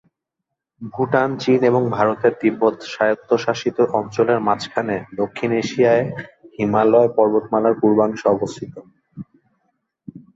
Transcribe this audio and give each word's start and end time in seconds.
ভুটান 0.93 1.29
চীন 1.37 1.59
এবং 1.61 1.81
ভারতের 1.89 2.33
তিব্বত 2.41 2.75
স্বায়ত্তশাসিত 2.93 3.77
অঞ্চলের 3.99 4.39
মাঝখানে 4.47 4.95
দক্ষিণ 5.15 5.49
এশিয়ায় 5.53 6.05
হিমালয় 6.57 7.09
পর্বতমালার 7.17 7.75
পূর্বাংশে 7.81 8.25
অবস্থিত। 8.29 8.73